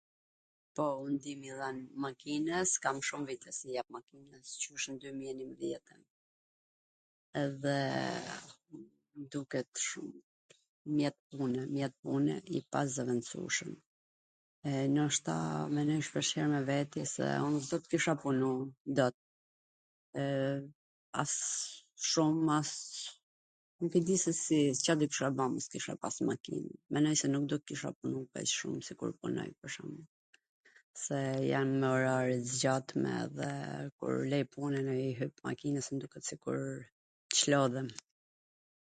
[0.77, 4.87] Po, un di me i dhan makinws, kam shum vite qw i jap makinws, qysh
[4.91, 6.03] nw dymij e njwmbwdhjetwn,
[7.43, 7.75] edhe
[9.17, 10.09] m duket shum
[10.95, 13.73] mjet pune, mjet pune i pazwvendsushwm.
[14.95, 15.35] Noshta
[15.75, 18.51] menoj shpesh me vete se un s do kisha punu
[19.01, 19.17] dot,
[21.23, 21.33] as
[22.13, 22.71] shum as...
[23.83, 25.45] nuk e di se si, Ca do kisha ba
[25.91, 30.09] pa pas makinwn, menoj se nuk do kisha punu kaq shum sikur punoj pwr shwmbull,
[31.03, 31.17] se
[31.51, 33.51] jan me orare t zgjatme dhe
[33.97, 36.63] kur lej punwn e i jap makinws m duket sikurw
[37.39, 37.89] Clodhem,